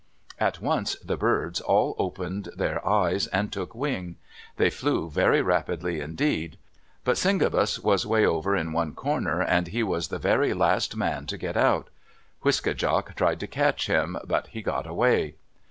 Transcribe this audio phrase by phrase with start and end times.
[0.39, 4.15] At once the birds all opened their eyes and took wing.
[4.57, 6.57] They flew very rapidly indeed.
[7.03, 11.27] But Cyngabis was way over in one corner and he was the very last man
[11.27, 11.89] to get out.
[12.43, 15.35] Wiske djak tried to catch him, but he got away.